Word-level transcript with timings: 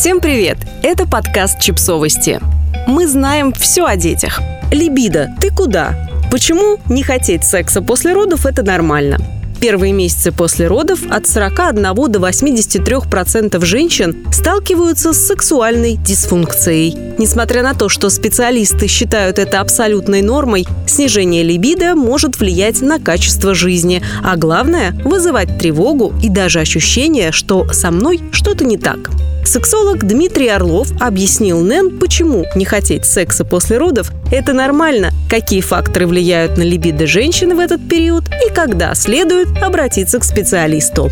Всем 0.00 0.22
привет! 0.22 0.56
Это 0.82 1.06
подкаст 1.06 1.60
«Чипсовости». 1.60 2.40
Мы 2.86 3.06
знаем 3.06 3.52
все 3.52 3.84
о 3.84 3.96
детях. 3.96 4.40
Либидо, 4.72 5.28
ты 5.42 5.50
куда? 5.50 6.08
Почему 6.30 6.78
не 6.88 7.02
хотеть 7.02 7.44
секса 7.44 7.82
после 7.82 8.14
родов– 8.14 8.46
это 8.46 8.62
нормально? 8.62 9.18
Первые 9.60 9.92
месяцы 9.92 10.32
после 10.32 10.66
родов 10.66 11.00
от 11.10 11.26
41 11.26 11.82
до 11.82 12.18
83% 12.18 13.62
женщин 13.64 14.26
сталкиваются 14.32 15.12
с 15.12 15.26
сексуальной 15.26 15.96
дисфункцией. 15.96 16.96
Несмотря 17.18 17.62
на 17.62 17.74
то, 17.74 17.90
что 17.90 18.08
специалисты 18.08 18.86
считают 18.86 19.38
это 19.38 19.60
абсолютной 19.60 20.22
нормой, 20.22 20.66
снижение 20.86 21.42
либидо 21.42 21.94
может 21.94 22.40
влиять 22.40 22.80
на 22.80 22.98
качество 22.98 23.52
жизни, 23.52 24.02
а 24.24 24.36
главное– 24.36 24.92
вызывать 25.04 25.58
тревогу 25.58 26.14
и 26.22 26.30
даже 26.30 26.60
ощущение, 26.60 27.30
что 27.30 27.70
со 27.70 27.90
мной 27.90 28.20
что-то 28.32 28.64
не 28.64 28.78
так. 28.78 29.10
Сексолог 29.44 30.06
Дмитрий 30.06 30.48
Орлов 30.48 30.88
объяснил 31.00 31.60
Нэн, 31.60 31.98
почему 31.98 32.44
не 32.54 32.64
хотеть 32.64 33.04
секса 33.04 33.44
после 33.44 33.78
родов– 33.78 34.10
это 34.32 34.52
нормально, 34.52 35.10
какие 35.28 35.60
факторы 35.60 36.06
влияют 36.06 36.56
на 36.56 36.62
либидо 36.62 37.06
женщины 37.06 37.54
в 37.54 37.58
этот 37.58 37.86
период 37.88 38.24
и 38.46 38.54
когда 38.54 38.94
следует 38.94 39.48
обратиться 39.62 40.18
к 40.18 40.24
специалисту. 40.24 41.10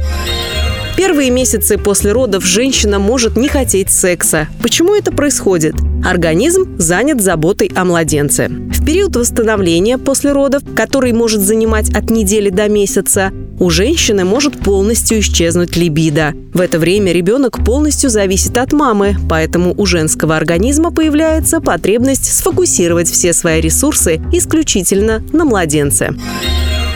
Первые 0.99 1.31
месяцы 1.31 1.79
после 1.79 2.11
родов 2.11 2.45
женщина 2.45 2.99
может 2.99 3.37
не 3.37 3.47
хотеть 3.47 3.89
секса. 3.89 4.49
Почему 4.61 4.97
это 4.97 5.13
происходит? 5.13 5.77
Организм 6.05 6.77
занят 6.77 7.21
заботой 7.21 7.71
о 7.77 7.85
младенце. 7.85 8.49
В 8.49 8.85
период 8.85 9.15
восстановления 9.15 9.97
после 9.97 10.33
родов, 10.33 10.63
который 10.75 11.13
может 11.13 11.41
занимать 11.41 11.91
от 11.95 12.11
недели 12.11 12.51
до 12.51 12.69
месяца, 12.69 13.31
у 13.61 13.71
женщины 13.71 14.25
может 14.25 14.59
полностью 14.59 15.21
исчезнуть 15.21 15.77
либидо. 15.77 16.35
В 16.53 16.61
это 16.61 16.81
время 16.81 17.13
ребенок 17.13 17.65
полностью 17.65 18.11
зависит 18.11 18.59
от 18.59 18.73
мамы, 18.73 19.17
поэтому 19.29 19.75
у 19.77 19.87
женского 19.87 20.37
организма 20.37 20.91
появляется 20.91 21.61
потребность 21.61 22.33
сфокусировать 22.33 23.09
все 23.09 23.33
свои 23.33 23.61
ресурсы 23.61 24.21
исключительно 24.33 25.23
на 25.33 25.45
младенце. 25.45 26.17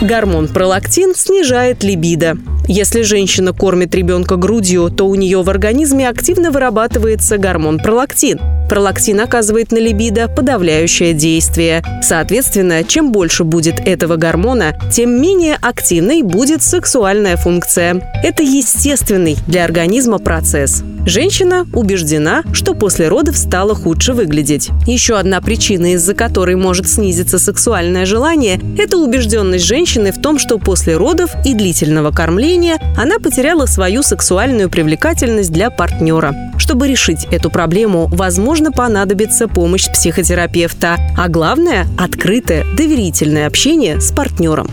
Гормон 0.01 0.49
пролактин 0.49 1.15
снижает 1.15 1.85
либидо. 1.85 2.37
Если 2.67 3.03
женщина 3.03 3.53
кормит 3.53 3.95
ребенка 3.95 4.37
грудью, 4.37 4.91
то 4.91 5.07
у 5.07 5.15
нее 5.15 5.43
в 5.43 5.51
организме 5.51 6.09
активно 6.09 6.51
вырабатывается 6.51 7.39
гормон 7.39 7.79
пролактин. 7.79 8.41
Пролактин 8.73 9.21
оказывает 9.21 9.71
на 9.71 9.77
либидо 9.77 10.29
подавляющее 10.29 11.13
действие. 11.13 11.83
Соответственно, 12.01 12.85
чем 12.85 13.13
больше 13.13 13.45
будет 13.45 13.87
этого 13.87 14.17
гормона, 14.17 14.75
тем 14.91 15.21
менее 15.21 15.59
активной 15.61 16.23
будет 16.23 16.63
сексуальная 16.63 17.37
функция. 17.37 18.01
Это 18.25 18.43
естественный 18.43 19.37
для 19.47 19.65
организма 19.65 20.19
процесс. 20.19 20.83
Женщина 21.05 21.67
убеждена, 21.73 22.45
что 22.53 22.75
после 22.75 23.09
родов 23.09 23.37
стала 23.37 23.75
худше 23.75 24.13
выглядеть. 24.13 24.71
Еще 24.87 25.19
одна 25.19 25.41
причина, 25.41 25.95
из-за 25.95 26.15
которой 26.15 26.55
может 26.55 26.89
снизиться 26.89 27.41
сексуальное 27.41 28.07
желание, 28.07 28.61
это 28.79 28.99
убежденность 28.99 29.65
женщины 29.65 30.13
в 30.13 30.23
том, 30.23 30.39
что 30.39 30.59
после 30.59 30.97
родов 30.97 31.33
и 31.45 31.55
длительного 31.55 32.13
кормления 32.13 32.79
она 32.97 33.19
потеряла 33.19 33.67
свою 33.67 34.05
сексуальную 34.05 34.71
привлекательность 34.71 35.51
для 35.51 35.71
партнера. 35.71 36.37
Чтобы 36.57 36.87
решить 36.87 37.27
эту 37.33 37.51
проблему, 37.51 38.09
возможно, 38.13 38.62
понадобится 38.71 39.49
помощь 39.49 39.91
психотерапевта, 39.91 40.99
а 41.17 41.29
главное– 41.29 41.87
открытое, 41.99 42.65
доверительное 42.77 43.47
общение 43.47 44.01
с 44.01 44.13
партнером. 44.13 44.69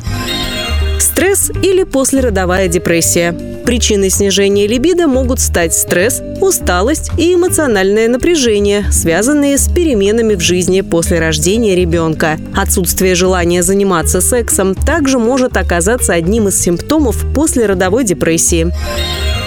Стресс 0.99 1.49
или 1.63 1.83
послеродовая 1.83 2.67
депрессия. 2.67 3.48
Причиной 3.69 4.09
снижения 4.09 4.65
либидо 4.65 5.05
могут 5.05 5.39
стать 5.39 5.75
стресс, 5.75 6.23
усталость 6.41 7.11
и 7.19 7.35
эмоциональное 7.35 8.07
напряжение, 8.07 8.91
связанные 8.91 9.59
с 9.59 9.69
переменами 9.69 10.33
в 10.33 10.39
жизни 10.39 10.81
после 10.81 11.19
рождения 11.19 11.75
ребенка. 11.75 12.39
Отсутствие 12.57 13.13
желания 13.13 13.61
заниматься 13.61 14.21
сексом 14.21 14.73
также 14.73 15.19
может 15.19 15.55
оказаться 15.55 16.13
одним 16.13 16.47
из 16.47 16.59
симптомов 16.59 17.23
послеродовой 17.35 18.05
депрессии. 18.05 18.71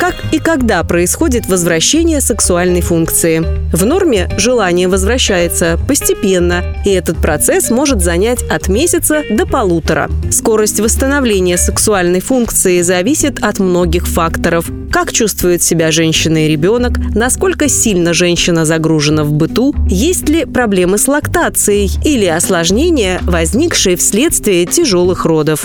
Как 0.02 0.16
и 0.32 0.40
когда 0.40 0.82
происходит 0.82 1.46
возвращение 1.46 2.20
сексуальной 2.20 2.80
функции? 2.80 3.44
В 3.72 3.84
норме 3.86 4.28
желание 4.36 4.88
возвращается 4.88 5.78
постепенно, 5.86 6.64
и 6.84 6.90
этот 6.90 7.18
процесс 7.18 7.70
может 7.70 8.02
занять 8.02 8.42
от 8.50 8.66
месяца 8.66 9.22
до 9.30 9.46
полутора. 9.46 10.10
Скорость 10.32 10.80
восстановления 10.80 11.56
сексуальной 11.56 12.18
функции 12.18 12.80
зависит 12.82 13.44
от 13.44 13.60
многих 13.60 14.08
факторов. 14.12 14.81
Как 14.92 15.10
чувствует 15.10 15.62
себя 15.62 15.90
женщина 15.90 16.44
и 16.44 16.48
ребенок, 16.50 16.98
насколько 17.14 17.66
сильно 17.66 18.12
женщина 18.12 18.66
загружена 18.66 19.24
в 19.24 19.32
быту, 19.32 19.74
есть 19.88 20.28
ли 20.28 20.44
проблемы 20.44 20.98
с 20.98 21.08
лактацией 21.08 21.90
или 22.04 22.26
осложнения, 22.26 23.18
возникшие 23.22 23.96
вследствие 23.96 24.66
тяжелых 24.66 25.24
родов. 25.24 25.64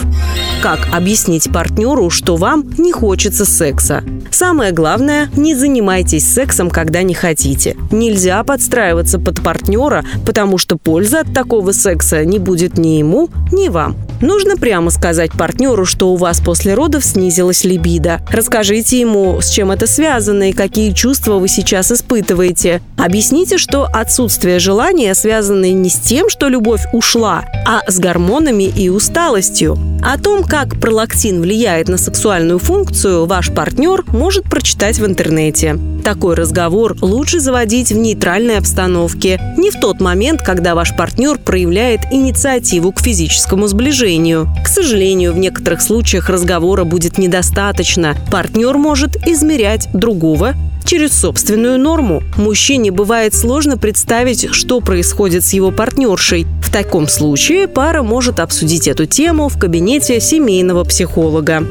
Как 0.64 0.80
объяснить 0.94 1.52
партнеру, 1.52 2.10
что 2.10 2.38
вам 2.38 2.64
не 2.78 2.94
хочется 2.94 3.44
секса? 3.44 4.02
Самое 4.32 4.72
главное, 4.72 5.30
не 5.36 5.56
занимайтесь 5.56 6.26
сексом, 6.26 6.70
когда 6.70 7.04
не 7.04 7.14
хотите. 7.14 7.76
Нельзя 7.92 8.42
подстраиваться 8.46 9.20
под 9.20 9.44
партнера, 9.44 10.06
потому 10.26 10.58
что 10.58 10.78
пользы 10.78 11.18
от 11.18 11.34
такого 11.34 11.74
секса 11.74 12.24
не 12.24 12.40
будет 12.40 12.78
ни 12.78 13.00
ему, 13.00 13.30
ни 13.52 13.68
вам. 13.68 13.98
Нужно 14.22 14.58
прямо 14.58 14.90
сказать 14.90 15.32
партнеру, 15.32 15.86
что 15.86 16.10
у 16.10 16.16
вас 16.16 16.40
после 16.40 16.74
родов 16.74 17.06
снизилась 17.06 17.64
либидо. 17.64 18.22
Расскажите 18.32 19.00
ему, 19.00 19.17
с 19.42 19.50
чем 19.50 19.72
это 19.72 19.88
связано 19.88 20.50
и 20.50 20.54
какие 20.54 20.92
чувства 20.92 21.40
вы 21.40 21.48
сейчас 21.48 21.92
испытываете. 21.92 22.82
Объясните, 22.98 23.60
что 23.60 23.86
отсутствие 23.86 24.58
желания 24.58 25.14
связано 25.14 25.72
не 25.72 25.90
с 25.90 25.96
тем, 25.96 26.30
что 26.30 26.48
любовь 26.48 26.82
ушла, 26.94 27.46
а 27.66 27.82
с 27.88 28.00
гормонами 28.00 28.64
и 28.64 28.90
усталостью. 28.90 29.78
О 30.04 30.18
том, 30.18 30.44
как 30.44 30.80
пролактин 30.80 31.42
влияет 31.42 31.90
на 31.90 31.98
сексуальную 31.98 32.58
функцию, 32.58 33.26
ваш 33.28 33.54
партнер 33.54 34.04
может 34.08 34.46
прочитать 34.46 34.98
в 34.98 35.06
интернете. 35.06 35.78
Такой 36.04 36.34
разговор 36.34 36.96
лучше 37.02 37.40
заводить 37.40 37.92
в 37.92 37.98
нейтральной 37.98 38.58
обстановке, 38.58 39.40
не 39.58 39.70
в 39.70 39.80
тот 39.80 40.02
момент, 40.02 40.42
когда 40.42 40.74
ваш 40.74 40.96
партнер 40.96 41.38
проявляет 41.38 42.02
инициативу 42.12 42.92
к 42.92 43.00
физическому 43.00 43.68
сближению. 43.68 44.50
К 44.64 44.68
сожалению, 44.68 45.34
в 45.34 45.38
некоторых 45.38 45.82
случаях 45.82 46.30
разговора 46.30 46.84
будет 46.84 47.20
недостаточно. 47.20 48.16
Партнер 48.32 48.76
может 48.78 49.16
измерять 49.28 49.88
другого 49.94 50.56
через 50.88 51.20
собственную 51.20 51.78
норму. 51.78 52.24
Мужчине 52.38 52.92
бывает 52.92 53.36
сложно 53.36 53.78
представить, 53.78 54.48
что 54.54 54.80
происходит 54.80 55.44
с 55.44 55.52
его 55.52 55.72
партнершей. 55.72 56.48
В 56.64 56.72
таком 56.72 57.08
случае 57.10 57.68
пара 57.68 58.04
может 58.04 58.40
обсудить 58.40 58.88
эту 58.88 59.06
тему 59.06 59.50
в 59.50 59.60
кабинете 59.60 60.20
семейного 60.22 60.86
психолога. 60.86 61.66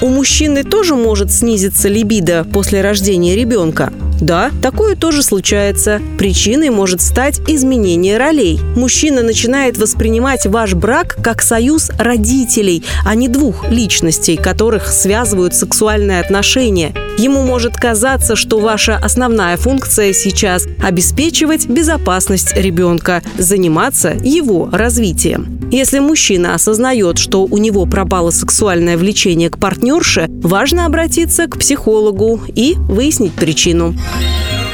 У 0.00 0.08
мужчины 0.08 0.62
тоже 0.62 0.94
может 0.94 1.32
снизиться 1.32 1.88
либидо 1.88 2.46
после 2.52 2.80
рождения 2.80 3.34
ребенка. 3.34 3.92
Да, 4.22 4.52
такое 4.62 4.94
тоже 4.94 5.20
случается. 5.24 6.00
Причиной 6.16 6.70
может 6.70 7.00
стать 7.00 7.40
изменение 7.48 8.18
ролей. 8.18 8.60
Мужчина 8.76 9.20
начинает 9.20 9.76
воспринимать 9.76 10.46
ваш 10.46 10.74
брак 10.74 11.16
как 11.20 11.42
союз 11.42 11.90
родителей, 11.98 12.84
а 13.04 13.16
не 13.16 13.26
двух 13.26 13.68
личностей, 13.68 14.36
которых 14.36 14.86
связывают 14.86 15.56
сексуальные 15.56 16.20
отношения. 16.20 16.94
Ему 17.18 17.42
может 17.42 17.76
казаться, 17.76 18.36
что 18.36 18.60
ваша 18.60 18.96
основная 18.96 19.56
функция 19.56 20.12
сейчас– 20.12 20.66
обеспечивать 20.82 21.68
безопасность 21.68 22.54
ребенка, 22.56 23.22
заниматься 23.38 24.16
его 24.22 24.68
развитием. 24.70 25.60
Если 25.70 26.00
мужчина 26.00 26.54
осознает, 26.54 27.16
что 27.16 27.44
у 27.44 27.56
него 27.56 27.86
пропало 27.86 28.30
сексуальное 28.30 28.98
влечение 28.98 29.48
к 29.48 29.58
партнерше, 29.58 30.26
важно 30.28 30.84
обратиться 30.84 31.46
к 31.46 31.58
психологу 31.58 32.40
и 32.54 32.74
выяснить 32.76 33.32
причину. 33.32 33.94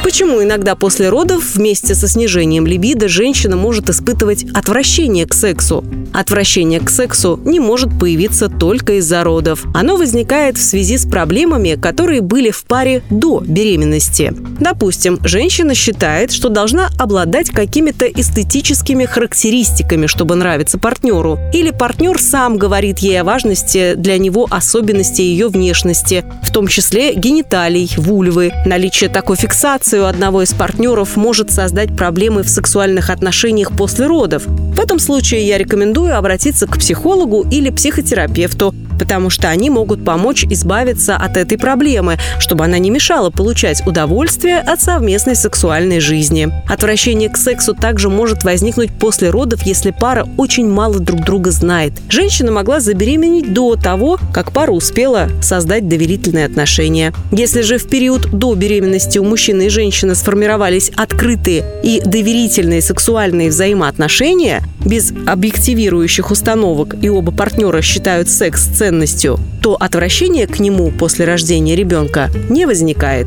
Почему 0.09 0.43
иногда 0.43 0.75
после 0.75 1.11
родов 1.11 1.55
вместе 1.55 1.95
со 1.95 2.09
снижением 2.09 2.67
либидо 2.67 3.09
женщина 3.09 3.57
может 3.57 3.91
испытывать 3.91 4.47
отвращение 4.55 5.27
к 5.27 5.35
сексу? 5.35 5.85
Отвращение 6.15 6.81
к 6.81 6.89
сексу 6.89 7.39
не 7.45 7.61
может 7.61 7.91
появиться 8.01 8.49
только 8.49 8.95
из-за 8.95 9.23
родов. 9.23 9.67
Оно 9.75 9.99
возникает 9.99 10.57
в 10.57 10.63
связи 10.63 10.97
с 10.97 11.05
проблемами, 11.05 11.75
которые 11.75 12.23
были 12.23 12.51
в 12.51 12.65
паре 12.65 13.03
до 13.11 13.41
беременности. 13.41 14.33
Допустим, 14.59 15.19
женщина 15.25 15.75
считает, 15.75 16.33
что 16.33 16.49
должна 16.49 16.89
обладать 16.99 17.51
какими-то 17.51 18.07
эстетическими 18.07 19.05
характеристиками, 19.05 20.07
чтобы 20.07 20.37
нравиться 20.37 20.79
партнеру. 20.79 21.39
Или 21.53 21.71
партнер 21.71 22.19
сам 22.19 22.57
говорит 22.57 23.01
ей 23.01 23.21
о 23.21 23.25
важности 23.25 23.93
для 23.95 24.17
него 24.17 24.47
особенностей 24.51 25.25
ее 25.25 25.49
внешности, 25.49 26.25
в 26.43 26.51
том 26.51 26.67
числе 26.67 27.15
гениталий, 27.15 27.93
вульвы. 27.99 28.53
Наличие 28.65 29.11
такой 29.11 29.37
фиксации 29.37 29.98
у 30.01 30.05
одного 30.05 30.43
из 30.43 30.53
партнеров 30.53 31.17
может 31.17 31.51
создать 31.51 31.97
проблемы 31.97 32.43
в 32.43 32.49
сексуальных 32.49 33.11
отношениях 33.11 33.73
после 33.73 34.07
родов. 34.07 34.45
В 34.47 34.81
этом 34.81 34.99
случае 34.99 35.47
я 35.47 35.59
рекомендую 35.59 36.17
обратиться 36.17 36.67
к 36.67 36.79
психологу 36.79 37.47
или 37.51 37.71
психотерапевту, 37.71 38.75
потому 38.99 39.31
что 39.31 39.49
они 39.49 39.71
могут 39.71 40.05
помочь 40.05 40.45
избавиться 40.45 41.17
от 41.17 41.37
этой 41.37 41.59
проблемы, 41.59 42.19
чтобы 42.39 42.65
она 42.65 42.79
не 42.79 42.91
мешала 42.91 43.31
получать 43.31 43.87
удовольствие 43.87 44.59
от 44.59 44.81
совместной 44.81 45.37
сексуальной 45.37 46.01
жизни. 46.01 46.51
Отвращение 46.69 47.29
к 47.29 47.37
сексу 47.37 47.75
также 47.75 48.09
может 48.09 48.45
возникнуть 48.45 48.91
после 48.93 49.31
родов, 49.31 49.63
если 49.63 49.91
пара 49.91 50.27
очень 50.37 50.69
мало 50.69 50.99
друг 50.99 51.25
друга 51.25 51.51
знает. 51.51 51.93
Женщина 52.09 52.51
могла 52.53 52.81
забеременеть 52.81 53.53
до 53.53 53.77
того, 53.77 54.19
как 54.33 54.53
пара 54.53 54.73
успела 54.73 55.29
создать 55.43 55.89
доверительные 55.89 56.47
отношения. 56.47 57.13
Если 57.33 57.63
же 57.63 57.79
в 57.79 57.89
период 57.89 58.31
до 58.31 58.55
беременности 58.55 59.19
у 59.19 59.25
мужчины 59.25 59.67
и 59.67 59.69
женщины 59.69 60.15
сформировались 60.15 60.91
открытые 60.97 61.65
и 61.83 62.01
доверительные 62.05 62.83
сексуальные 62.83 63.51
взаимоотношения, 63.51 64.63
без 64.85 65.13
объективирующих 65.27 66.31
установок 66.31 66.97
и 67.01 67.09
оба 67.09 67.33
партнера 67.33 67.83
считают 67.83 68.29
секс 68.29 68.67
ценностью, 68.89 69.39
то 69.61 69.77
отвращение 69.79 70.47
к 70.47 70.61
нему 70.61 70.91
после 70.91 71.27
рождения 71.27 71.77
ребенка 71.77 72.31
не 72.49 72.65
возникает. 72.65 73.27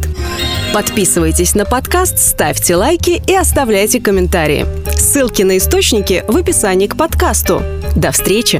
Подписывайтесь 0.74 1.54
на 1.54 1.66
подкаст, 1.66 2.18
ставьте 2.18 2.76
лайки 2.76 3.22
и 3.28 3.36
оставляйте 3.36 4.02
комментарии. 4.02 4.66
Ссылки 4.98 5.44
на 5.44 5.58
источники 5.58 6.24
в 6.28 6.36
описании 6.36 6.88
к 6.88 6.98
подкасту. 6.98 7.62
До 7.96 8.12
встречи! 8.12 8.60